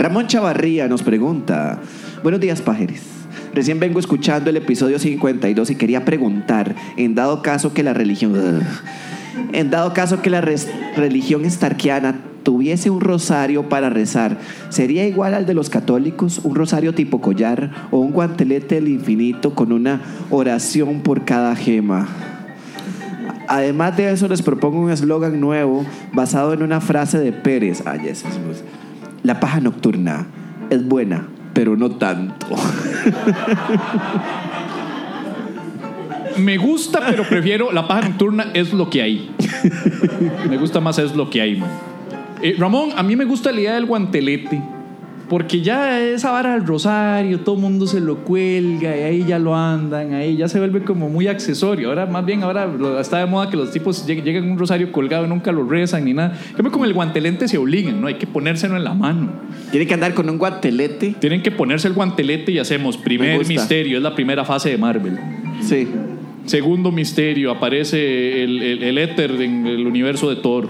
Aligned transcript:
Ramón 0.00 0.28
Chavarría 0.28 0.88
nos 0.88 1.02
pregunta, 1.02 1.78
buenos 2.22 2.40
días 2.40 2.62
pajeres. 2.62 3.02
Recién 3.52 3.78
vengo 3.80 4.00
escuchando 4.00 4.48
el 4.48 4.56
episodio 4.56 4.98
52 4.98 5.68
y 5.68 5.74
quería 5.74 6.06
preguntar, 6.06 6.74
en 6.96 7.14
dado 7.14 7.42
caso 7.42 7.74
que 7.74 7.82
la 7.82 7.92
religión... 7.92 8.62
En 9.52 9.68
dado 9.68 9.92
caso 9.92 10.22
que 10.22 10.30
la 10.30 10.40
religión 10.40 11.44
estarquiana 11.44 12.18
tuviese 12.44 12.88
un 12.88 13.02
rosario 13.02 13.68
para 13.68 13.90
rezar, 13.90 14.38
¿sería 14.70 15.06
igual 15.06 15.34
al 15.34 15.44
de 15.44 15.52
los 15.52 15.68
católicos? 15.68 16.40
¿Un 16.44 16.54
rosario 16.54 16.94
tipo 16.94 17.20
collar 17.20 17.70
o 17.90 17.98
un 17.98 18.12
guantelete 18.12 18.76
del 18.76 18.88
infinito 18.88 19.54
con 19.54 19.70
una 19.70 20.00
oración 20.30 21.02
por 21.02 21.26
cada 21.26 21.54
gema? 21.56 22.08
Además 23.48 23.98
de 23.98 24.10
eso, 24.10 24.28
les 24.28 24.40
propongo 24.40 24.80
un 24.80 24.90
eslogan 24.90 25.38
nuevo 25.40 25.84
basado 26.14 26.54
en 26.54 26.62
una 26.62 26.80
frase 26.80 27.18
de 27.18 27.32
Pérez. 27.32 27.82
Ay, 27.84 28.08
eso 28.08 28.26
es- 28.28 28.64
La 29.30 29.38
paja 29.38 29.60
nocturna 29.60 30.26
es 30.70 30.84
buena, 30.84 31.24
pero 31.54 31.76
no 31.76 31.88
tanto. 31.92 32.48
Me 36.36 36.56
gusta, 36.56 37.00
pero 37.08 37.22
prefiero 37.22 37.70
la 37.70 37.86
paja 37.86 38.08
nocturna 38.08 38.50
es 38.54 38.72
lo 38.72 38.90
que 38.90 39.02
hay. 39.02 39.30
Me 40.48 40.56
gusta 40.56 40.80
más 40.80 40.98
es 40.98 41.14
lo 41.14 41.30
que 41.30 41.40
hay. 41.42 41.62
Eh, 42.42 42.56
Ramón, 42.58 42.88
a 42.96 43.04
mí 43.04 43.14
me 43.14 43.24
gusta 43.24 43.52
la 43.52 43.60
idea 43.60 43.74
del 43.74 43.86
guantelete. 43.86 44.60
Porque 45.30 45.60
ya 45.62 46.00
esa 46.00 46.32
vara 46.32 46.54
del 46.54 46.66
rosario, 46.66 47.38
todo 47.40 47.54
el 47.54 47.60
mundo 47.62 47.86
se 47.86 48.00
lo 48.00 48.16
cuelga 48.24 48.96
y 48.96 49.00
ahí 49.02 49.24
ya 49.24 49.38
lo 49.38 49.54
andan, 49.54 50.12
ahí 50.12 50.36
ya 50.36 50.48
se 50.48 50.58
vuelve 50.58 50.82
como 50.82 51.08
muy 51.08 51.28
accesorio. 51.28 51.88
Ahora, 51.90 52.04
más 52.06 52.26
bien, 52.26 52.42
ahora 52.42 52.68
está 53.00 53.18
de 53.20 53.26
moda 53.26 53.48
que 53.48 53.56
los 53.56 53.70
tipos 53.70 54.04
lleg- 54.08 54.24
llegan 54.24 54.50
un 54.50 54.58
rosario 54.58 54.90
colgado 54.90 55.24
y 55.24 55.28
nunca 55.28 55.52
lo 55.52 55.62
rezan 55.68 56.04
ni 56.04 56.12
nada. 56.14 56.36
Cambio, 56.56 56.72
con 56.72 56.84
el 56.84 56.92
guantelete 56.92 57.46
se 57.46 57.58
obligan, 57.58 58.00
¿no? 58.00 58.08
Hay 58.08 58.14
que 58.14 58.26
ponérselo 58.26 58.76
en 58.76 58.82
la 58.82 58.92
mano. 58.92 59.30
Tiene 59.70 59.86
que 59.86 59.94
andar 59.94 60.14
con 60.14 60.28
un 60.28 60.36
guantelete. 60.36 61.14
Tienen 61.20 61.42
que 61.42 61.52
ponerse 61.52 61.86
el 61.86 61.94
guantelete 61.94 62.50
y 62.50 62.58
hacemos 62.58 62.96
primer 62.96 63.38
misterio, 63.46 63.98
es 63.98 64.02
la 64.02 64.16
primera 64.16 64.44
fase 64.44 64.70
de 64.70 64.78
Marvel. 64.78 65.16
Sí. 65.62 65.86
Segundo 66.46 66.90
misterio, 66.90 67.52
aparece 67.52 68.42
el, 68.42 68.60
el, 68.60 68.82
el 68.82 68.98
éter 68.98 69.30
en 69.40 69.64
el 69.64 69.86
universo 69.86 70.28
de 70.28 70.34
Thor. 70.42 70.68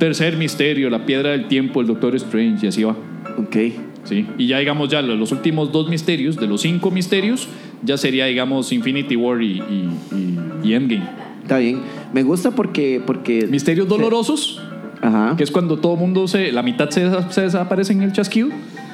Tercer 0.00 0.36
misterio, 0.36 0.90
la 0.90 1.06
piedra 1.06 1.30
del 1.30 1.46
tiempo, 1.46 1.80
el 1.80 1.86
Doctor 1.86 2.16
Strange, 2.16 2.66
y 2.66 2.68
así 2.70 2.82
va. 2.82 2.96
Ok. 3.38 3.56
¿sí? 4.04 4.26
Y 4.38 4.46
ya 4.48 4.58
digamos, 4.58 4.88
ya 4.90 5.00
los 5.02 5.32
últimos 5.32 5.72
dos 5.72 5.88
misterios, 5.88 6.36
de 6.36 6.46
los 6.46 6.60
cinco 6.62 6.90
misterios, 6.90 7.48
ya 7.82 7.96
sería, 7.96 8.26
digamos, 8.26 8.72
Infinity 8.72 9.16
War 9.16 9.42
y, 9.42 9.52
y, 9.60 9.88
y- 10.12 10.68
y 10.68 10.74
Endgame. 10.74 11.08
Está 11.42 11.58
bien. 11.58 11.80
Me 12.12 12.22
gusta 12.22 12.50
porque. 12.52 13.02
porque 13.06 13.46
Misterios 13.46 13.86
dolorosos, 13.88 14.60
Ajá. 15.02 15.34
que 15.36 15.44
es 15.44 15.50
cuando 15.50 15.78
todo 15.78 15.96
mundo 15.96 16.26
se. 16.28 16.52
la 16.52 16.62
mitad 16.62 16.88
se, 16.90 17.10
se 17.30 17.42
desaparece 17.42 17.92
en 17.92 18.02
el 18.02 18.12
chasquido. 18.12 18.48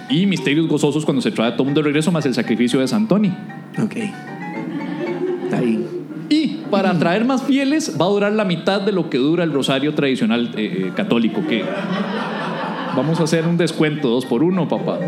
Y 0.09 0.27
misterios 0.27 0.67
gozosos 0.67 1.05
cuando 1.05 1.21
se 1.23 1.31
trae 1.31 1.49
a 1.49 1.53
todo 1.57 1.65
mundo 1.67 1.81
de 1.81 1.85
regreso, 1.87 2.11
más 2.11 2.27
el 2.27 2.35
sacrificio 2.35 2.81
de 2.81 2.89
Santoni. 2.89 3.29
Ok. 3.81 3.97
Está 5.45 5.61
bien. 5.61 5.87
Y 6.29 6.59
para 6.71 6.91
atraer 6.91 7.25
más 7.25 7.43
fieles 7.45 7.97
va 8.01 8.07
a 8.07 8.09
durar 8.09 8.33
la 8.33 8.45
mitad 8.45 8.81
de 8.81 8.93
lo 8.93 9.11
que 9.11 9.19
dura 9.19 9.43
el 9.45 9.53
rosario 9.53 9.95
tradicional 9.95 10.51
eh, 10.57 10.87
eh, 10.89 10.93
católico, 10.97 11.43
que 11.49 11.63
vamos 12.97 13.21
a 13.21 13.25
hacer 13.25 13.47
un 13.47 13.57
descuento, 13.57 14.09
dos 14.09 14.25
por 14.27 14.43
uno, 14.43 14.69
papá. 14.69 14.99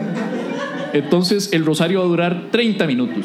Entonces 0.93 1.53
el 1.53 1.65
rosario 1.65 2.01
va 2.01 2.05
a 2.05 2.09
durar 2.09 2.43
30 2.51 2.87
minutos. 2.87 3.25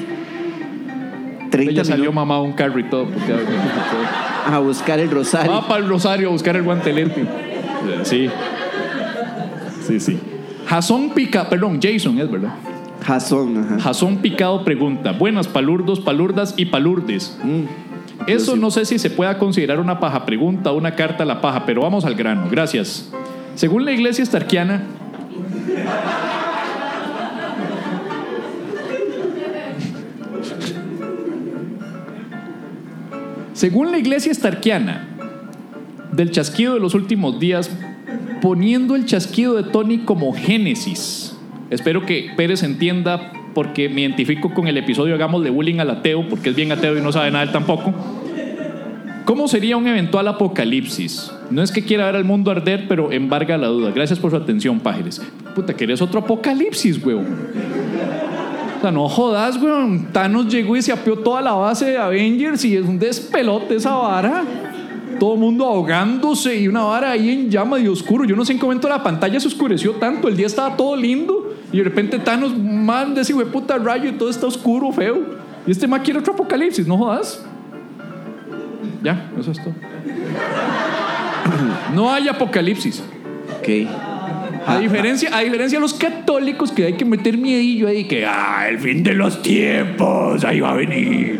30 1.49 1.73
Ya 1.73 1.85
salió 1.85 2.11
mamá 2.11 2.41
un 2.41 2.53
carro 2.53 2.79
y 2.79 2.83
todo. 2.89 3.05
porque- 3.05 3.33
a 4.45 4.59
buscar 4.59 4.99
el 4.99 5.09
rosario. 5.11 5.51
Va 5.51 5.67
para 5.67 5.81
el 5.83 5.89
rosario 5.89 6.29
a 6.29 6.31
buscar 6.31 6.55
el 6.55 6.63
guantelete. 6.63 7.25
Sí. 8.03 8.29
Sí, 9.85 9.99
sí. 9.99 10.19
Jason 10.67 11.11
Pica, 11.13 11.47
perdón, 11.49 11.79
Jason 11.81 12.17
es 12.19 12.29
verdad. 12.29 12.53
Jason. 13.05 13.57
Ajá. 13.57 13.79
Jason 13.79 14.17
Picado 14.17 14.63
pregunta, 14.63 15.11
buenas 15.13 15.47
palurdos, 15.47 15.99
palurdas 15.99 16.53
y 16.57 16.65
palurdes. 16.65 17.37
Mm. 17.43 18.29
Eso 18.29 18.53
sí. 18.55 18.59
no 18.59 18.71
sé 18.71 18.83
si 18.85 18.99
se 18.99 19.09
pueda 19.09 19.37
considerar 19.37 19.79
una 19.79 19.99
paja 19.99 20.25
pregunta 20.25 20.71
o 20.71 20.77
una 20.77 20.95
carta 20.95 21.23
a 21.23 21.25
la 21.25 21.39
paja, 21.39 21.65
pero 21.65 21.81
vamos 21.81 22.03
al 22.03 22.15
grano. 22.15 22.47
Gracias. 22.51 23.09
Según 23.57 23.85
la 23.85 23.91
iglesia 23.91 24.21
estarquiana. 24.21 24.83
Según 33.53 33.91
la 33.91 33.97
iglesia 33.97 34.31
estarquiana, 34.31 35.07
del 36.11 36.29
chasquido 36.29 36.75
de 36.75 36.79
los 36.79 36.93
últimos 36.93 37.39
días, 37.39 37.71
poniendo 38.43 38.95
el 38.95 39.07
chasquido 39.07 39.55
de 39.55 39.63
Tony 39.63 40.01
como 40.05 40.33
génesis. 40.33 41.35
Espero 41.71 42.05
que 42.05 42.33
Pérez 42.37 42.61
entienda 42.61 43.31
porque 43.55 43.89
me 43.89 44.01
identifico 44.01 44.53
con 44.53 44.67
el 44.67 44.77
episodio 44.77 45.15
Hagamos 45.15 45.43
de 45.43 45.49
bullying 45.49 45.79
al 45.79 45.89
ateo, 45.89 46.29
porque 46.29 46.51
es 46.51 46.55
bien 46.55 46.71
ateo 46.71 46.95
y 46.95 47.01
no 47.01 47.11
sabe 47.11 47.31
nada 47.31 47.43
él 47.43 47.51
tampoco. 47.51 47.91
¿Cómo 49.25 49.47
sería 49.47 49.77
un 49.77 49.87
eventual 49.87 50.27
apocalipsis? 50.27 51.31
No 51.49 51.61
es 51.61 51.71
que 51.71 51.83
quiera 51.83 52.05
ver 52.05 52.15
al 52.15 52.25
mundo 52.25 52.51
arder, 52.51 52.85
pero 52.87 53.11
embarga 53.11 53.57
la 53.57 53.67
duda. 53.67 53.91
Gracias 53.91 54.19
por 54.19 54.31
su 54.31 54.37
atención, 54.37 54.79
pájaros. 54.79 55.21
Puta, 55.55 55.73
¿querés 55.73 56.01
otro 56.01 56.19
apocalipsis, 56.19 57.03
weón? 57.03 57.25
O 58.77 58.81
sea, 58.81 58.91
no 58.91 59.07
jodas, 59.07 59.61
weón. 59.61 60.07
Thanos 60.11 60.47
llegó 60.47 60.75
y 60.75 60.81
se 60.81 60.91
apió 60.91 61.17
toda 61.17 61.41
la 61.41 61.53
base 61.53 61.85
de 61.85 61.97
Avengers 61.97 62.63
y 62.65 62.75
es 62.75 62.85
un 62.85 62.99
despelote 62.99 63.75
esa 63.75 63.95
vara. 63.95 64.43
Todo 65.19 65.33
el 65.33 65.39
mundo 65.39 65.65
ahogándose 65.65 66.55
y 66.59 66.67
una 66.67 66.83
vara 66.83 67.11
ahí 67.11 67.29
en 67.29 67.49
llama 67.49 67.77
de 67.77 67.89
oscuro. 67.89 68.23
Yo 68.25 68.35
no 68.35 68.45
sé 68.45 68.53
en 68.53 68.59
qué 68.59 68.65
momento 68.65 68.87
la 68.87 69.01
pantalla 69.01 69.39
se 69.39 69.47
oscureció 69.47 69.93
tanto. 69.93 70.27
El 70.27 70.37
día 70.37 70.45
estaba 70.45 70.75
todo 70.75 70.95
lindo 70.95 71.55
y 71.71 71.77
de 71.77 71.83
repente 71.83 72.19
Thanos 72.19 72.55
manda 72.57 73.21
ese 73.21 73.33
puta 73.33 73.77
rayo 73.77 74.09
y 74.09 74.13
todo 74.13 74.29
está 74.29 74.45
oscuro, 74.45 74.91
feo. 74.91 75.21
Y 75.65 75.71
este 75.71 75.87
más 75.87 76.01
quiere 76.01 76.19
otro 76.19 76.33
apocalipsis, 76.33 76.85
no 76.87 76.97
jodas. 76.97 77.43
Ya, 79.01 79.31
eso 79.39 79.51
es 79.51 79.63
todo. 79.63 79.73
No 81.93 82.11
hay 82.11 82.27
apocalipsis. 82.27 83.03
Ok. 83.59 83.69
A 84.65 84.79
diferencia, 84.79 85.29
a 85.35 85.39
diferencia 85.41 85.77
de 85.77 85.81
los 85.81 85.93
católicos 85.93 86.71
que 86.73 86.85
hay 86.85 86.93
que 86.93 87.05
meter 87.05 87.37
miedillo 87.37 87.87
ahí 87.87 88.03
que 88.05 88.25
ah, 88.25 88.67
el 88.69 88.77
fin 88.79 89.01
de 89.01 89.13
los 89.13 89.41
tiempos, 89.41 90.43
ahí 90.43 90.59
va 90.59 90.71
a 90.71 90.75
venir. 90.75 91.39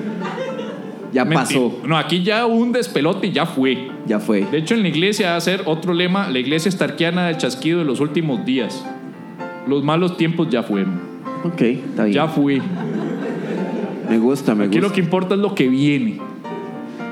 Ya 1.11 1.25
Mentira. 1.25 1.41
pasó. 1.43 1.81
No, 1.85 1.97
aquí 1.97 2.23
ya 2.23 2.45
hubo 2.45 2.55
un 2.55 2.71
despelote 2.71 3.27
y 3.27 3.31
ya 3.33 3.45
fue. 3.45 3.89
Ya 4.05 4.19
fue. 4.19 4.45
De 4.49 4.57
hecho, 4.57 4.75
en 4.75 4.83
la 4.83 4.87
iglesia 4.89 5.31
va 5.31 5.35
a 5.37 5.41
ser 5.41 5.63
otro 5.65 5.93
lema, 5.93 6.29
la 6.29 6.39
iglesia 6.39 6.69
estarquiana 6.69 7.27
del 7.27 7.37
chasquido 7.37 7.79
de 7.79 7.85
los 7.85 7.99
últimos 7.99 8.45
días. 8.45 8.85
Los 9.67 9.83
malos 9.83 10.15
tiempos 10.15 10.47
ya 10.49 10.63
fueron. 10.63 11.01
Ok. 11.43 11.61
Está 11.61 12.03
bien. 12.05 12.13
Ya 12.15 12.27
fue. 12.27 12.61
Me 14.09 14.17
gusta, 14.19 14.55
me 14.55 14.65
Aquí 14.65 14.75
gusta. 14.77 14.87
lo 14.87 14.93
que 14.93 15.01
importa 15.01 15.35
es 15.35 15.41
lo 15.41 15.53
que 15.53 15.67
viene. 15.67 16.19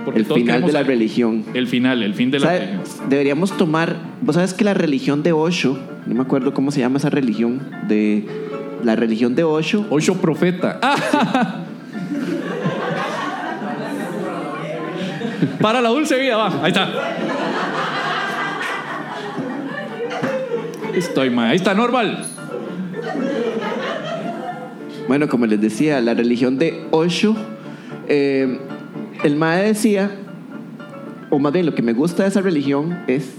Porque 0.06 0.19
El 0.19 0.25
final 0.28 0.62
de 0.62 0.68
la 0.72 0.80
saber- 0.80 0.88
religión. 0.88 1.44
El 1.54 1.68
final, 1.68 2.04
el 2.04 2.13
fin 2.13 2.30
de 2.31 2.40
la 2.40 2.52
religión. 2.54 2.81
Deberíamos 3.10 3.57
tomar. 3.57 3.96
Vos 4.22 4.36
sabes 4.36 4.54
que 4.54 4.63
la 4.63 4.74
religión 4.75 5.24
de 5.24 5.31
Osho, 5.34 5.78
no 6.06 6.13
me 6.16 6.22
acuerdo 6.22 6.54
cómo 6.54 6.72
se 6.72 6.80
llama 6.80 6.98
esa 7.00 7.10
religión, 7.10 7.62
de 7.88 8.24
la 8.84 8.96
religión 8.96 9.34
de 9.36 9.44
Osho. 9.44 9.86
Ocho 9.90 10.16
profeta. 10.22 10.80
Ah. 10.81 11.62
Para 15.62 15.81
la 15.81 15.90
dulce 15.90 16.18
vida, 16.19 16.38
va. 16.38 16.63
Ahí 16.63 16.72
está. 16.72 16.90
Estoy 20.96 21.30
mal. 21.30 21.50
Ahí 21.50 21.56
está, 21.58 21.74
normal. 21.74 22.24
Bueno, 25.08 25.28
como 25.28 25.46
les 25.46 25.60
decía, 25.62 26.00
la 26.01 26.13
religión 26.13 26.58
de 26.58 26.86
Osho, 26.92 27.36
eh, 28.08 28.60
el 29.25 29.36
Mae 29.36 29.63
decía, 29.63 30.12
o 31.31 31.39
más 31.39 31.51
bien 31.51 31.66
lo 31.66 31.74
que 31.74 31.81
me 31.81 31.94
gusta 31.94 32.24
de 32.24 32.30
esa 32.30 32.42
religión 32.42 33.00
es 33.07 33.33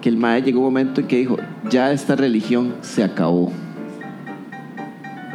que 0.00 0.08
el 0.08 0.16
mae 0.16 0.42
llegó 0.42 0.60
un 0.60 0.64
momento 0.64 1.00
en 1.02 1.06
que 1.06 1.18
dijo, 1.18 1.36
ya 1.70 1.92
esta 1.92 2.16
religión 2.16 2.74
se 2.80 3.04
acabó. 3.04 3.52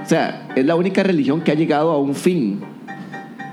O 0.03 0.05
sea, 0.05 0.47
es 0.55 0.65
la 0.65 0.75
única 0.75 1.03
religión 1.03 1.41
que 1.41 1.51
ha 1.51 1.55
llegado 1.55 1.91
a 1.91 1.99
un 1.99 2.15
fin. 2.15 2.59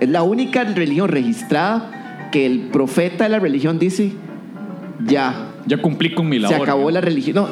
Es 0.00 0.08
la 0.08 0.22
única 0.22 0.64
religión 0.64 1.08
registrada 1.08 2.28
que 2.32 2.46
el 2.46 2.68
profeta 2.72 3.24
de 3.24 3.30
la 3.30 3.38
religión 3.38 3.78
dice, 3.78 4.12
ya, 5.06 5.50
Ya 5.66 5.80
cumplí 5.80 6.14
con 6.14 6.28
mi 6.28 6.38
labor. 6.38 6.56
se 6.56 6.62
acabó 6.62 6.90
la 6.90 7.00
religión. 7.00 7.36
No, 7.36 7.48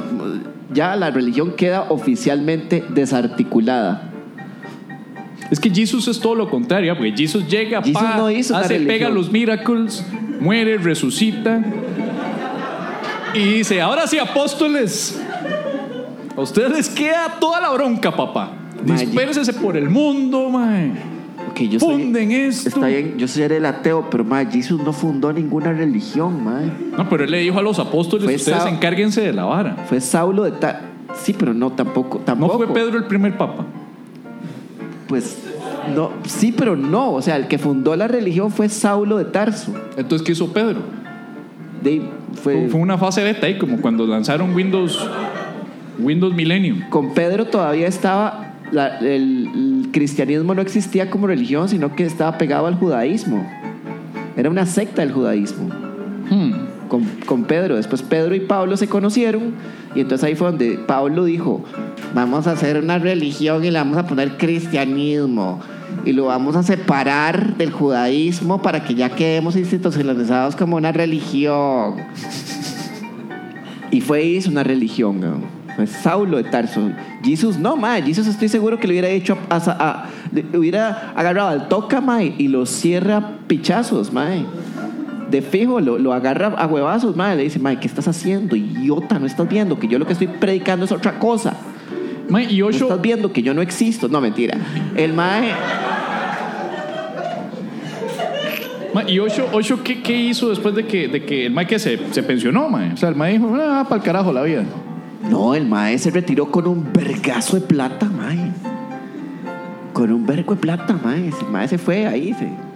ya 0.73 0.97
la 0.97 1.11
religión 1.11 1.53
queda 1.57 1.87
oficialmente 1.91 2.83
desarticulada. 2.89 4.12
Es 5.53 5.61
que 5.61 5.69
Jesús 5.69 6.09
es 6.09 6.19
todo 6.19 6.35
lo 6.35 6.49
contrario, 6.49 6.97
porque 6.97 7.13
Jesús 7.15 7.47
llega, 7.47 7.81
Jesús 7.83 7.93
pa, 8.01 8.17
no 8.17 8.31
hizo 8.31 8.57
hace, 8.57 8.81
pega 8.81 9.11
los 9.11 9.31
miracles, 9.31 10.03
muere, 10.41 10.79
resucita 10.79 11.63
y 13.35 13.39
dice, 13.59 13.81
ahora 13.83 14.07
sí, 14.07 14.19
apóstoles, 14.19 15.21
a 16.35 16.41
ustedes 16.41 16.71
les 16.73 16.89
queda 16.89 17.37
toda 17.39 17.61
la 17.61 17.69
bronca, 17.71 18.17
papá. 18.17 18.53
Dispérsese 18.83 19.53
por 19.53 19.77
el 19.77 19.91
mundo, 19.91 20.49
mae. 20.49 20.91
Yo 21.55 21.79
soy, 21.79 22.03
Funden 22.03 22.33
esto. 22.33 22.71
está 22.71 22.87
bien, 22.87 23.19
yo 23.19 23.29
soy 23.29 23.43
el 23.43 23.67
ateo, 23.67 24.09
pero 24.11 24.25
mae, 24.25 24.47
Jesús 24.51 24.81
no 24.83 24.95
fundó 24.95 25.33
ninguna 25.35 25.71
religión, 25.75 26.43
mae. 26.43 26.73
No, 26.97 27.07
pero 27.11 27.25
él 27.25 27.31
le 27.31 27.41
dijo 27.41 27.59
a 27.59 27.63
los 27.63 27.79
apóstoles, 27.79 28.25
Fue 28.25 28.37
ustedes 28.37 28.63
Sa- 28.63 28.71
encárguense 28.71 29.21
de 29.21 29.35
la 29.35 29.45
vara. 29.45 29.77
Fue 29.87 30.01
Saulo 30.01 30.45
de 30.45 30.53
tal. 30.53 30.81
Sí, 31.23 31.35
pero 31.39 31.53
no 31.53 31.71
tampoco, 31.73 32.19
No 32.21 32.25
tampoco. 32.25 32.57
fue 32.57 32.69
Pedro 32.69 32.97
el 32.97 33.05
primer 33.05 33.37
papa. 33.37 33.67
Pues 35.09 35.42
no, 35.95 36.11
sí, 36.27 36.53
pero 36.57 36.77
no. 36.77 37.13
O 37.13 37.23
sea, 37.23 37.37
el 37.37 37.47
que 37.49 37.59
fundó 37.59 37.95
la 37.97 38.09
religión 38.09 38.51
fue 38.51 38.69
Saulo 38.69 39.19
de 39.19 39.25
Tarso. 39.27 39.73
Entonces, 39.97 40.25
¿qué 40.25 40.33
hizo 40.33 40.53
Pedro? 40.53 40.81
De, 41.83 42.03
fue, 42.43 42.69
Fue 42.69 42.81
una 42.81 42.97
fase 42.99 43.23
beta 43.25 43.47
ahí, 43.47 43.59
como 43.59 43.81
cuando 43.81 44.07
lanzaron 44.07 44.55
Windows, 44.55 45.05
Windows 45.99 46.35
Millennium. 46.35 46.89
Con 46.91 47.13
Pedro 47.15 47.47
todavía 47.47 47.87
estaba. 47.89 48.55
la- 48.71 48.99
el, 49.01 49.51
el 49.55 49.89
cristianismo 49.93 50.55
no 50.55 50.63
existía 50.63 51.11
como 51.11 51.27
religión, 51.27 51.69
sino 51.69 51.95
que 51.95 52.05
estaba 52.05 52.39
pegado 52.39 52.67
al 52.67 52.77
judaísmo. 52.77 53.47
Era 54.37 54.49
una 54.49 54.65
secta 54.67 55.03
del 55.03 55.13
judaísmo. 55.13 55.69
Con, 57.27 57.45
Pedro. 57.45 57.77
Después 57.77 58.03
Pedro 58.03 58.35
y 58.35 58.41
Pablo 58.41 58.77
se 58.77 58.89
conocieron. 58.89 59.55
Y 59.95 60.01
entonces 60.01 60.25
ahí 60.25 60.35
fue 60.35 60.49
donde 60.49 60.79
Pablo 60.87 61.25
dijo: 61.25 61.65
Vamos 62.15 62.47
a 62.47 62.53
hacer 62.53 62.79
una 62.79 62.99
religión 62.99 63.65
y 63.65 63.71
le 63.71 63.79
vamos 63.79 63.97
a 63.97 64.07
poner 64.07 64.37
cristianismo. 64.37 65.61
Y 66.05 66.13
lo 66.13 66.27
vamos 66.27 66.57
a 66.57 66.63
separar 66.63 67.57
del 67.57 67.71
judaísmo 67.71 68.61
para 68.61 68.85
que 68.85 68.95
ya 68.95 69.11
quedemos 69.11 69.57
institucionalizados 69.57 70.57
como 70.57 70.77
una 70.77 70.93
religión. 70.93 71.97
Y 73.91 74.01
fue 74.01 74.25
hizo 74.25 74.51
una 74.51 74.63
religión, 74.63 75.21
Saulo 75.87 76.37
de 76.37 76.45
Tarso. 76.45 76.91
Jesús 77.23 77.59
no, 77.59 77.77
mae. 77.77 78.03
Jesús 78.03 78.27
estoy 78.27 78.49
seguro 78.49 78.79
que 78.79 78.87
le 78.87 78.95
hubiera 78.95 79.09
hecho 79.09 79.39
a, 79.51 80.07
hubiera 80.55 81.13
agarrado 81.15 81.49
al 81.49 81.69
toca, 81.69 82.01
mae, 82.01 82.35
y 82.39 82.49
lo 82.49 82.67
cierra 82.67 83.39
pichazos, 83.47 84.13
mae. 84.13 84.45
De 85.33 85.41
fijo, 85.41 85.81
lo, 85.81 85.99
lo 85.99 86.13
agarra 86.13 86.49
a 86.49 86.67
huevazos, 86.67 87.17
mae. 87.17 87.35
Le 87.37 87.45
dice, 87.45 87.59
mae, 87.59 87.81
¿qué 87.81 87.87
estás 87.87 88.07
haciendo? 88.07 88.55
Idiota, 88.55 89.19
no 89.19 89.25
estás 89.25 89.49
viendo 89.49 89.79
que 89.79 89.89
yo 89.89 89.99
lo 89.99 90.07
que 90.07 90.13
estoy 90.13 90.29
predicando 90.29 90.85
es 90.85 90.93
otra 90.93 91.19
cosa. 91.19 91.57
Mae, 92.29 92.53
y 92.53 92.61
No 92.61 92.67
Osho, 92.67 92.85
estás 92.85 93.01
viendo 93.01 93.33
que 93.33 93.43
yo 93.43 93.55
no 93.55 93.63
existo. 93.63 94.09
No, 94.09 94.21
mentira. 94.21 94.59
El 94.95 95.15
mae. 95.15 95.53
Ma, 98.93 99.09
¿Y 99.09 99.19
Osho, 99.21 99.49
Osho 99.53 99.83
¿qué, 99.83 100.03
qué 100.03 100.15
hizo 100.15 100.51
después 100.51 100.75
de 100.75 100.85
que, 100.87 101.09
de 101.09 101.25
que 101.25 101.47
el 101.47 101.55
Mike 101.55 101.79
se, 101.79 101.99
se 102.11 102.23
pensionó, 102.23 102.69
mae? 102.69 102.93
O 102.93 102.97
sea, 102.99 103.09
el 103.09 103.17
Mike 103.17 103.33
dijo, 103.39 103.57
ah, 103.57 103.87
para 103.89 103.97
el 103.97 104.03
carajo 104.03 104.35
la 104.35 104.43
vida. 104.43 104.65
No, 105.31 105.55
el 105.55 105.67
mae 105.67 105.97
se 105.99 106.11
retiró 106.11 106.51
con 106.51 106.67
un 106.67 106.93
vergazo 106.93 107.57
de 107.57 107.63
plata, 107.63 108.05
mae. 108.07 108.53
Con 109.95 110.13
un 110.13 110.27
vergo 110.27 110.55
de 110.55 110.61
plata, 110.61 110.95
mae. 111.03 111.29
El 111.29 111.51
mae 111.51 111.69
se 111.69 111.79
fue 111.79 112.07
ahí. 112.07 112.35
Se... 112.35 112.72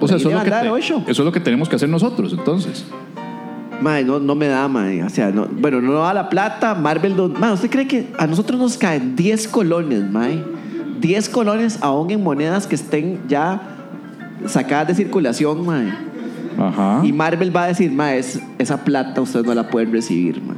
O 0.00 0.08
sea, 0.08 0.16
eso 0.16 0.28
es, 0.28 0.34
lo 0.34 0.42
que 0.44 0.50
te- 0.50 1.10
eso 1.10 1.22
es 1.22 1.26
lo 1.26 1.32
que 1.32 1.40
tenemos 1.40 1.68
que 1.68 1.76
hacer 1.76 1.88
nosotros, 1.88 2.32
entonces. 2.36 2.84
Mae, 3.80 4.04
no, 4.04 4.18
no 4.18 4.34
me 4.34 4.48
da, 4.48 4.66
mae. 4.68 5.02
O 5.04 5.08
sea, 5.08 5.30
no, 5.30 5.46
bueno, 5.46 5.80
no 5.80 5.92
da 5.94 6.12
la 6.14 6.28
plata. 6.28 6.74
Marvel, 6.74 7.16
no, 7.16 7.28
mae, 7.28 7.52
¿usted 7.52 7.70
cree 7.70 7.86
que 7.86 8.08
a 8.18 8.26
nosotros 8.26 8.58
nos 8.58 8.76
caen 8.76 9.14
10 9.14 9.46
colones, 9.48 10.08
mae? 10.10 10.42
10 11.00 11.28
colones 11.28 11.78
aún 11.80 12.10
en 12.10 12.22
monedas 12.22 12.66
que 12.66 12.74
estén 12.74 13.20
ya 13.28 13.60
sacadas 14.46 14.88
de 14.88 14.94
circulación, 14.96 15.64
mae. 15.64 15.92
Ajá. 16.58 17.02
Y 17.04 17.12
Marvel 17.12 17.54
va 17.54 17.64
a 17.64 17.66
decir, 17.68 17.92
mae, 17.92 18.18
es- 18.18 18.40
esa 18.58 18.84
plata 18.84 19.20
ustedes 19.20 19.46
no 19.46 19.54
la 19.54 19.68
pueden 19.68 19.92
recibir, 19.92 20.42
mae. 20.42 20.56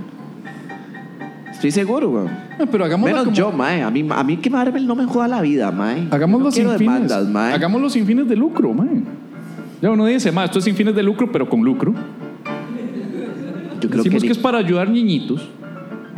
Estoy 1.53 1.73
seguro. 1.73 2.27
Ah, 2.59 2.65
Pero 2.71 2.87
hagámoslo 2.87 3.13
Menos 3.13 3.25
como- 3.27 3.37
yo, 3.37 3.53
mae. 3.53 3.83
A 3.83 3.91
mí, 3.91 4.07
a 4.11 4.25
mí 4.25 4.37
que 4.39 4.49
Marvel 4.49 4.87
no 4.87 4.95
me 4.95 5.05
joda 5.05 5.29
la 5.29 5.43
vida, 5.43 5.71
mae. 5.71 6.09
Hagámoslo 6.11 6.47
no 6.47 6.51
sin 6.53 6.65
fines. 6.65 6.79
demandas, 6.79 7.29
mae. 7.29 7.53
Hagámoslo 7.53 7.91
sin 7.91 8.07
fines 8.07 8.27
de 8.29 8.37
lucro, 8.37 8.73
mae. 8.73 9.03
Ya 9.83 9.91
uno 9.91 10.07
dice, 10.07 10.31
mae, 10.33 10.45
esto 10.47 10.59
es 10.59 10.65
sin 10.65 10.75
fines 10.77 10.95
de 10.95 11.03
lucro, 11.03 11.31
pero 11.33 11.49
con 11.49 11.61
lucro. 11.63 11.95
Yo 13.81 13.89
creo 13.89 14.03
que, 14.03 14.11
Decimos 14.11 14.23
que, 14.23 14.29
ni- 14.29 14.33
es 14.33 14.39
para 14.39 14.59
ayudar 14.59 14.91
niñitos. 14.91 15.49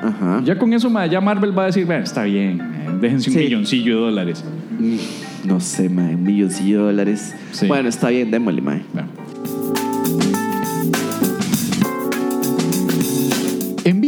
Ajá. 0.03 0.43
Ya 0.45 0.59
con 0.59 0.73
eso, 0.73 0.91
ya 1.07 1.21
Marvel 1.21 1.57
va 1.57 1.63
a 1.65 1.67
decir, 1.67 1.87
bueno, 1.87 2.03
está 2.03 2.25
bien, 2.25 2.61
eh, 2.61 2.89
déjense 3.01 3.31
un 3.31 3.37
Sí. 3.37 3.43
milloncillo 3.45 3.95
de 3.97 4.01
dólares. 4.03 4.45
Mm, 4.81 4.97
No 5.49 5.59
sé, 5.61 5.89
mae. 5.89 6.15
Un 6.15 6.23
milloncillo 6.25 6.79
de 6.81 6.85
dólares. 6.87 7.35
Sí. 7.53 7.67
Bueno, 7.67 7.89
está 7.89 8.11
bien, 8.11 8.31
démosle, 8.31 8.61
mae. 8.63 8.83
Bueno. 8.93 9.09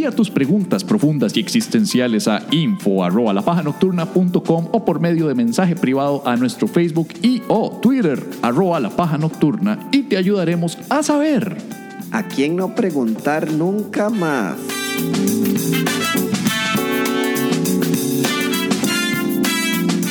Envía 0.04 0.14
tus 0.14 0.28
preguntas 0.28 0.84
profundas 0.84 1.34
y 1.34 1.40
existenciales 1.40 2.28
a 2.28 2.42
info@lapajanocturna.com 2.50 4.68
o 4.70 4.84
por 4.84 5.00
medio 5.00 5.28
de 5.28 5.34
mensaje 5.34 5.76
privado 5.76 6.22
a 6.26 6.36
nuestro 6.36 6.68
Facebook 6.68 7.08
y 7.22 7.40
o 7.48 7.78
Twitter 7.80 8.22
arroba 8.42 8.80
la 8.80 8.90
paja 8.90 9.16
nocturna 9.16 9.88
y 9.92 10.02
te 10.02 10.18
ayudaremos 10.18 10.76
a 10.90 11.02
saber. 11.02 11.56
¿A 12.12 12.24
quién 12.24 12.54
no 12.54 12.74
preguntar 12.74 13.50
nunca 13.50 14.10
más? 14.10 14.58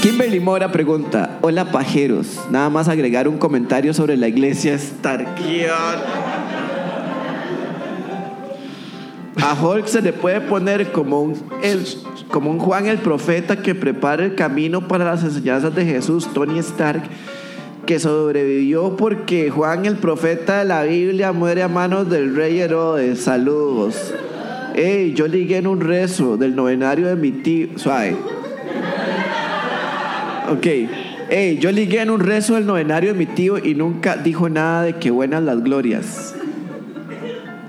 Kimberly 0.01 0.39
Mora 0.39 0.71
pregunta, 0.71 1.37
hola 1.41 1.71
pajeros, 1.71 2.39
nada 2.49 2.71
más 2.71 2.87
agregar 2.87 3.27
un 3.27 3.37
comentario 3.37 3.93
sobre 3.93 4.17
la 4.17 4.27
iglesia 4.27 4.75
Starkion. 4.75 6.22
A 9.41 9.56
Hulk 9.62 9.88
se 9.88 10.01
le 10.01 10.13
puede 10.13 10.41
poner 10.41 10.91
como 10.91 11.21
un, 11.21 11.33
el- 11.63 11.85
como 12.30 12.51
un 12.51 12.59
Juan 12.59 12.85
el 12.88 13.00
profeta 13.00 13.57
que 13.62 13.74
prepara 13.75 14.24
el 14.25 14.36
camino 14.36 14.88
para 14.88 15.05
las 15.05 15.24
enseñanzas 15.24 15.74
de 15.75 15.86
Jesús, 15.86 16.31
Tony 16.34 16.60
Stark, 16.60 17.03
que 17.86 18.00
sobrevivió 18.00 18.96
porque 18.96 19.50
Juan 19.50 19.86
el 19.86 19.98
profeta 19.98 20.60
de 20.60 20.65
la 20.65 20.84
Biblia 20.84 21.31
muere 21.34 21.63
a 21.63 21.67
manos 21.67 22.10
del 22.10 22.36
rey 22.36 22.60
Herodes. 22.60 23.22
Saludos. 23.22 24.13
Ey, 24.75 25.13
yo 25.13 25.27
ligué 25.27 25.57
en 25.57 25.67
un 25.67 25.81
rezo 25.81 26.38
del 26.38 26.55
novenario 26.55 27.07
de 27.07 27.15
mi 27.15 27.31
tío. 27.31 27.67
Suave. 27.77 28.15
Ok. 30.50 30.67
Ey, 31.29 31.57
yo 31.60 31.72
ligué 31.72 32.01
en 32.01 32.10
un 32.12 32.19
rezo 32.19 32.55
del 32.55 32.65
novenario 32.65 33.13
de 33.13 33.17
mi 33.19 33.25
tío 33.25 33.57
y 33.57 33.75
nunca 33.75 34.15
dijo 34.17 34.50
nada 34.50 34.84
de 34.84 34.93
que 34.98 35.10
buenas 35.10 35.41
las 35.43 35.63
glorias. 35.63 36.36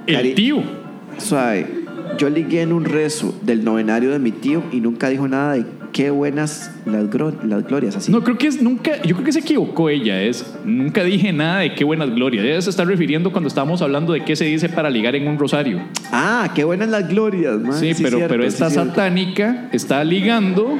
El 0.06 0.16
Cari- 0.16 0.34
tío. 0.34 0.83
Suave. 1.18 1.84
Yo 2.18 2.28
ligué 2.28 2.62
en 2.62 2.72
un 2.72 2.84
rezo 2.84 3.34
del 3.42 3.64
novenario 3.64 4.10
de 4.10 4.18
mi 4.18 4.30
tío 4.30 4.62
y 4.72 4.80
nunca 4.80 5.08
dijo 5.08 5.26
nada 5.26 5.54
de 5.54 5.64
qué 5.92 6.10
buenas 6.10 6.72
las, 6.84 7.08
glorias. 7.08 7.96
Así. 7.96 8.12
No, 8.12 8.22
creo 8.22 8.36
que 8.36 8.48
es 8.48 8.60
nunca, 8.60 9.00
yo 9.02 9.14
creo 9.14 9.24
que 9.24 9.32
se 9.32 9.38
equivocó 9.38 9.88
ella, 9.88 10.20
es 10.22 10.54
nunca 10.64 11.02
dije 11.04 11.32
nada 11.32 11.60
de 11.60 11.74
qué 11.74 11.84
buenas 11.84 12.10
glorias. 12.10 12.44
Ella 12.44 12.60
se 12.60 12.70
está 12.70 12.84
refiriendo 12.84 13.32
cuando 13.32 13.48
estábamos 13.48 13.80
hablando 13.80 14.12
de 14.12 14.24
qué 14.24 14.36
se 14.36 14.44
dice 14.44 14.68
para 14.68 14.90
ligar 14.90 15.14
en 15.14 15.26
un 15.28 15.38
rosario. 15.38 15.80
Ah, 16.12 16.50
qué 16.54 16.64
buenas 16.64 16.88
las 16.88 17.08
glorias, 17.08 17.58
man. 17.58 17.74
Sí, 17.74 17.92
pero, 17.96 18.18
cierto, 18.18 18.28
pero 18.28 18.42
sí, 18.42 18.48
esta 18.48 18.70
cierto. 18.70 18.90
satánica 18.90 19.68
está 19.72 20.02
ligando 20.04 20.76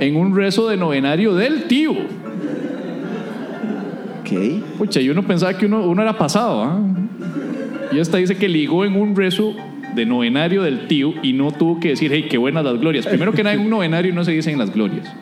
en 0.00 0.16
un 0.16 0.34
rezo 0.34 0.68
de 0.68 0.76
novenario 0.76 1.34
del 1.34 1.64
tío. 1.64 1.92
Ok. 4.20 4.78
Pucha, 4.78 5.00
y 5.00 5.10
uno 5.10 5.22
pensaba 5.22 5.56
que 5.58 5.66
uno, 5.66 5.86
uno 5.86 6.00
era 6.00 6.16
pasado, 6.16 6.62
¿ah? 6.62 6.80
Y 7.94 8.00
esta 8.00 8.18
dice 8.18 8.36
que 8.36 8.48
ligó 8.48 8.84
en 8.84 8.96
un 8.96 9.14
rezo 9.14 9.54
de 9.94 10.04
novenario 10.04 10.62
del 10.62 10.88
tío 10.88 11.14
y 11.22 11.32
no 11.32 11.52
tuvo 11.52 11.78
que 11.78 11.90
decir, 11.90 12.10
hey, 12.12 12.26
qué 12.28 12.38
buenas 12.38 12.64
las 12.64 12.80
glorias. 12.80 13.06
Primero 13.06 13.32
que 13.32 13.44
nada, 13.44 13.54
en 13.54 13.62
un 13.62 13.70
novenario 13.70 14.12
no 14.12 14.24
se 14.24 14.32
dicen 14.32 14.58
las 14.58 14.72
glorias. 14.72 15.14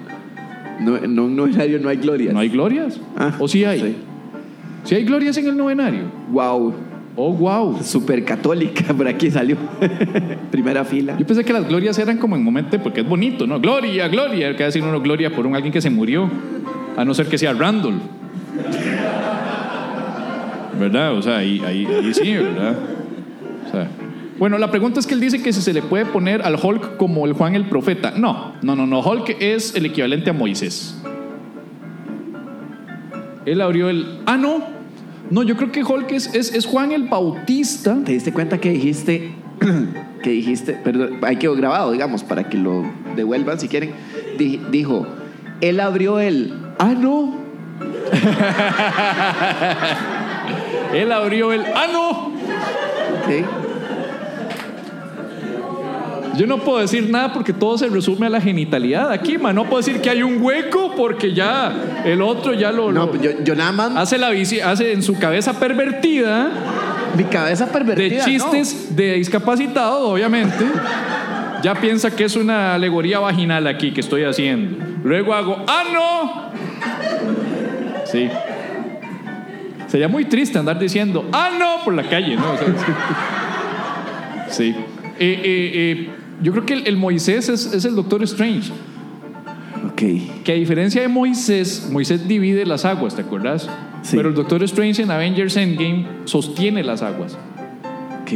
No, 0.81 0.97
en 0.97 1.19
un 1.19 1.37
novenario 1.37 1.79
no 1.79 1.91
hay 1.91 1.99
glorias. 1.99 2.33
¿No 2.33 2.41
hay 2.41 2.49
glorias? 2.49 2.99
Ah, 3.17 3.35
¿O 3.39 3.47
sí 3.47 3.65
hay? 3.65 3.81
sí. 3.81 3.97
¿Sí 4.85 4.95
hay 4.95 5.05
glorias 5.05 5.37
en 5.37 5.47
el 5.49 5.57
novenario? 5.57 6.05
Wow. 6.31 6.75
Oh, 7.15 7.33
wow. 7.33 7.79
Super 7.83 8.25
católica, 8.25 8.95
por 8.95 9.07
aquí 9.07 9.31
salió. 9.31 9.57
Primera 10.51 10.85
fila. 10.85 11.17
Yo 11.19 11.27
pensé 11.27 11.45
que 11.45 11.53
las 11.53 11.69
glorias 11.69 11.99
eran 11.99 12.17
como 12.17 12.37
en 12.37 12.43
momento, 12.43 12.79
porque 12.83 13.03
es 13.03 13.09
bonito, 13.09 13.47
¿no? 13.47 13.61
Gloria, 13.61 14.09
gloria. 14.09 14.57
Que 14.57 14.65
decir 14.65 14.83
uno 14.83 15.01
gloria 15.01 15.31
por 15.31 15.47
un 15.47 15.55
alguien 15.55 15.73
que 15.73 15.83
se 15.83 15.91
murió. 15.91 16.29
A 16.97 17.05
no 17.05 17.13
ser 17.13 17.27
que 17.27 17.37
sea 17.37 17.53
Randall. 17.53 18.01
¿Verdad? 20.83 21.15
O 21.17 21.23
sea, 21.23 21.37
ahí, 21.37 21.63
ahí, 21.65 21.87
ahí 21.87 22.13
sí, 22.13 22.35
¿verdad? 22.37 22.75
O 23.69 23.71
sea, 23.71 23.89
Bueno, 24.39 24.59
la 24.59 24.69
pregunta 24.73 24.99
es 24.99 25.07
que 25.07 25.15
él 25.15 25.21
dice 25.21 25.41
que 25.41 25.53
si 25.53 25.63
se 25.63 25.73
le 25.73 25.81
puede 25.81 26.07
poner 26.07 26.43
al 26.43 26.57
Hulk 26.61 26.97
como 26.97 27.25
el 27.25 27.35
Juan 27.35 27.55
el 27.55 27.67
Profeta. 27.69 28.15
No, 28.17 28.55
no, 28.63 28.75
no, 28.75 28.85
no. 28.87 28.99
Hulk 29.01 29.37
es 29.39 29.77
el 29.77 29.87
equivalente 29.87 30.31
a 30.31 30.33
Moisés. 30.33 30.99
Él 33.47 33.61
abrió 33.61 33.89
el... 33.91 34.19
Ah, 34.27 34.37
no. 34.37 34.65
No, 35.31 35.45
yo 35.45 35.57
creo 35.57 35.71
que 35.71 35.85
Hulk 35.85 36.11
es, 36.11 36.35
es, 36.35 36.53
es 36.53 36.67
Juan 36.67 36.91
el 36.91 37.05
Bautista. 37.05 37.97
¿Te 38.05 38.11
diste 38.13 38.33
cuenta 38.33 38.59
que 38.59 38.71
dijiste, 38.71 39.31
que 40.23 40.31
dijiste, 40.31 40.73
perdón, 40.73 41.19
ahí 41.23 41.37
quedó 41.37 41.55
grabado, 41.55 41.93
digamos, 41.93 42.25
para 42.25 42.49
que 42.49 42.59
lo 42.59 42.83
devuelvan 43.15 43.61
si 43.61 43.69
quieren? 43.69 43.93
Di- 44.37 44.61
dijo, 44.73 45.07
él 45.61 45.79
abrió 45.79 46.19
el, 46.19 46.53
ah, 46.81 46.95
no, 46.99 47.41
Él 50.95 51.11
abrió 51.13 51.53
el... 51.53 51.63
Ah, 51.75 51.87
no. 51.93 52.11
Ok. 52.11 53.47
Yo 56.37 56.47
no 56.47 56.59
puedo 56.59 56.79
decir 56.79 57.11
nada 57.11 57.33
porque 57.35 57.53
todo 57.53 57.77
se 57.77 57.89
resume 57.89 58.27
a 58.27 58.31
la 58.31 58.41
genitalidad 58.41 59.13
aquí, 59.13 59.37
man. 59.37 59.55
No 59.55 59.65
puedo 59.65 59.83
decir 59.83 60.01
que 60.01 60.09
hay 60.09 60.23
un 60.23 60.41
hueco 60.43 60.95
porque 60.97 61.35
ya 61.35 61.73
el 62.07 62.23
otro 62.23 62.55
ya 62.55 62.73
lo... 62.73 62.91
No, 62.91 63.05
lo- 63.07 63.21
yo, 63.21 63.31
yo 63.45 63.55
nada 63.55 63.73
más, 63.73 63.93
hace 63.97 64.17
la 64.17 64.31
bici, 64.31 64.59
hace 64.61 64.93
en 64.93 65.03
su 65.03 65.19
cabeza 65.19 65.59
pervertida 65.61 66.49
mi 67.17 67.25
cabeza 67.25 67.71
pervertida. 67.71 68.25
de 68.25 68.31
chistes 68.31 68.97
de 68.97 69.15
discapacitado, 69.15 70.09
obviamente. 70.09 70.65
Ya 71.63 71.75
piensa 71.75 72.11
que 72.11 72.25
es 72.25 72.35
una 72.35 72.75
alegoría 72.75 73.19
vaginal 73.19 73.67
aquí 73.67 73.93
que 73.93 74.01
estoy 74.01 74.25
haciendo. 74.25 74.83
Luego 75.05 75.35
hago, 75.35 75.63
¡ah, 75.69 75.83
no! 75.93 76.43
Sí. 78.07 78.31
Sería 79.93 80.09
muy 80.09 80.25
triste 80.25 80.59
andar 80.59 80.79
diciendo, 80.79 81.29
¡ah, 81.33 81.51
no! 81.59 81.85
por 81.85 81.93
la 81.93 82.03
calle, 82.09 82.35
¿no? 82.35 82.51
O 82.53 82.57
sea, 82.57 82.67
sí. 84.49 84.69
Eh, 84.69 84.75
eh, 85.19 85.71
eh, 85.75 86.11
yo 86.43 86.51
creo 86.53 86.65
que 86.65 86.73
el, 86.73 86.87
el 86.87 86.97
Moisés 86.97 87.51
es, 87.51 87.67
es 87.75 87.85
el 87.85 87.95
Doctor 87.95 88.23
Strange. 88.23 88.71
Ok. 89.87 90.03
Que 90.45 90.53
a 90.53 90.55
diferencia 90.55 91.03
de 91.03 91.09
Moisés, 91.09 91.91
Moisés 91.93 92.27
divide 92.27 92.65
las 92.65 92.87
aguas, 92.87 93.15
¿te 93.15 93.21
acuerdas? 93.21 93.69
Sí. 94.01 94.17
Pero 94.17 94.31
el 94.31 94.35
Doctor 94.35 94.63
Strange 94.63 95.03
en 95.03 95.11
Avengers 95.11 95.57
Endgame 95.59 96.07
sostiene 96.25 96.83
las 96.83 97.03
aguas 97.03 97.37
Ok. 98.23 98.33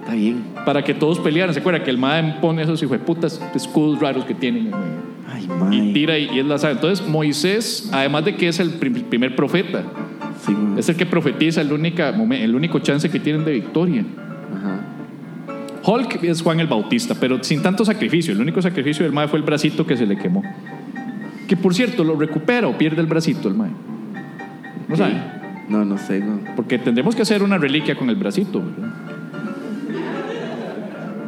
Está 0.00 0.14
bien. 0.14 0.42
para 0.66 0.82
que 0.82 0.94
todos 0.94 1.20
pelearan. 1.20 1.54
¿Se 1.54 1.60
acuerda 1.60 1.84
que 1.84 1.90
el 1.90 1.98
Madden 1.98 2.38
pone 2.40 2.62
esos 2.62 2.82
hijueputas 2.82 3.40
escudos 3.54 4.00
raros 4.00 4.24
que 4.24 4.34
tienen 4.34 4.72
Ay, 5.32 5.48
y 5.70 5.92
tira 5.92 6.18
y, 6.18 6.28
y 6.34 6.40
es 6.40 6.44
la 6.46 6.58
saga? 6.58 6.72
Entonces, 6.74 7.06
Moisés, 7.06 7.88
además 7.92 8.24
de 8.24 8.34
que 8.34 8.48
es 8.48 8.58
el 8.58 8.70
prim- 8.70 9.04
primer 9.04 9.36
profeta, 9.36 9.84
Sí, 10.44 10.56
es 10.78 10.88
el 10.88 10.96
que 10.96 11.06
profetiza 11.06 11.60
el, 11.60 11.72
única, 11.72 12.08
el 12.10 12.54
único 12.54 12.78
chance 12.78 13.10
que 13.10 13.20
tienen 13.20 13.44
de 13.44 13.52
victoria. 13.52 14.04
Ajá. 14.54 14.80
Hulk 15.82 16.22
es 16.24 16.42
Juan 16.42 16.60
el 16.60 16.66
Bautista, 16.66 17.14
pero 17.18 17.42
sin 17.42 17.62
tanto 17.62 17.84
sacrificio. 17.84 18.32
El 18.32 18.40
único 18.40 18.60
sacrificio 18.60 19.04
del 19.04 19.12
Mae 19.12 19.28
fue 19.28 19.38
el 19.38 19.44
bracito 19.44 19.86
que 19.86 19.96
se 19.96 20.06
le 20.06 20.16
quemó. 20.16 20.42
Que 21.48 21.56
por 21.56 21.74
cierto, 21.74 22.04
lo 22.04 22.16
recupera 22.16 22.68
o 22.68 22.76
pierde 22.76 23.00
el 23.00 23.06
bracito 23.06 23.48
el 23.48 23.54
Mae. 23.54 23.70
No 24.88 24.96
sabe. 24.96 25.14
No, 25.68 25.84
no 25.84 25.98
sé, 25.98 26.20
no. 26.20 26.40
Porque 26.56 26.78
tendremos 26.78 27.14
que 27.14 27.22
hacer 27.22 27.42
una 27.42 27.58
reliquia 27.58 27.94
con 27.94 28.10
el 28.10 28.16
bracito. 28.16 28.60
¿verdad? 28.60 28.92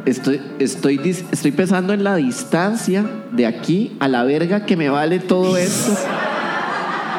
Estoy, 0.05 0.41
estoy, 0.59 0.99
estoy 1.31 1.51
pensando 1.51 1.93
en 1.93 2.03
la 2.03 2.15
distancia 2.17 3.05
de 3.31 3.45
aquí 3.45 3.93
a 3.99 4.09
la 4.09 4.23
verga 4.25 4.65
que 4.65 4.75
me 4.75 4.89
vale 4.89 5.19
todo 5.19 5.55
esto. 5.55 5.93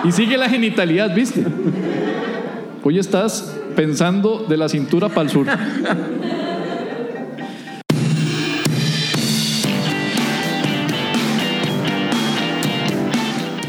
Y 0.04 0.12
sigue 0.12 0.36
la 0.36 0.48
genitalidad, 0.48 1.14
¿viste? 1.14 1.44
Hoy 2.82 2.98
estás 2.98 3.56
pensando 3.74 4.44
de 4.46 4.56
la 4.58 4.68
cintura 4.68 5.08
para 5.08 5.22
el 5.22 5.30
sur. 5.30 5.46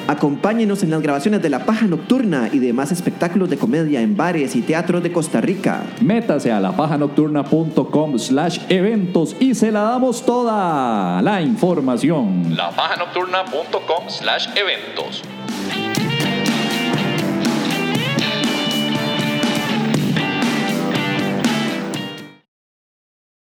Acompáñenos 0.08 0.84
en 0.84 0.92
las 0.92 1.01
grabaciones 1.01 1.42
de 1.42 1.50
La 1.50 1.65
Paja 1.65 1.88
Nocturna 1.88 2.50
y 2.51 2.60
demás 2.60 2.92
espectáculos 2.92 3.50
de 3.50 3.58
comedia 3.58 4.01
en 4.01 4.15
bares 4.15 4.56
y 4.56 4.62
teatros 4.62 5.01
de 5.01 5.12
Costa 5.12 5.42
Rica. 5.42 5.84
Métase 6.01 6.51
a 6.51 6.60
lapajanocturna.com 6.60 8.20
slash 8.20 8.60
eventos 8.70 9.36
y 9.39 9.56
se 9.56 9.72
la 9.72 9.82
damos 9.82 10.25
toda 10.25 11.22
la 11.22 11.42
información. 11.42 12.56
Lapajanocturna.com 12.56 14.10
slash 14.10 14.50
eventos. 14.56 15.24